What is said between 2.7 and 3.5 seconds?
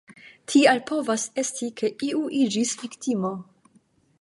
viktimo.